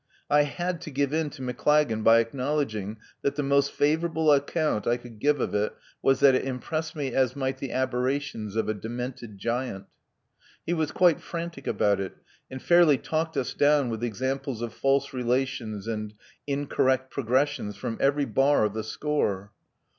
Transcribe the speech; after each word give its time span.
I 0.31 0.45
had 0.45 0.81
to 0.81 0.89
give 0.89 1.13
in 1.13 1.29
to 1.29 1.43
Maclagan 1.43 2.01
by 2.03 2.23
acknowledg 2.23 2.73
ing 2.73 2.97
that 3.21 3.35
the 3.35 3.43
most 3.43 3.71
favorable 3.71 4.33
account 4.33 4.87
I 4.87 4.97
could 4.97 5.19
give 5.19 5.39
of 5.39 5.53
it 5.53 5.75
was 6.01 6.21
that 6.21 6.33
it 6.33 6.43
impressed 6.43 6.95
me 6.95 7.13
as 7.13 7.35
might 7.35 7.59
the 7.59 7.71
aberrations 7.71 8.55
of 8.55 8.67
a 8.67 8.73
demented 8.73 9.37
giant. 9.37 9.85
He 10.65 10.73
was 10.73 10.91
quite 10.91 11.21
frantic 11.21 11.67
about 11.67 11.99
it, 11.99 12.13
and 12.49 12.59
fairly 12.59 12.97
talked 12.97 13.37
us 13.37 13.53
down 13.53 13.91
with 13.91 14.03
examples 14.03 14.63
of 14.63 14.73
false 14.73 15.13
relations 15.13 15.85
and 15.87 16.15
incorrect 16.47 17.11
progressions 17.11 17.75
from 17.77 17.97
every 17.99 18.25
bar 18.25 18.65
of 18.65 18.73
the 18.73 18.83
score. 18.83 19.51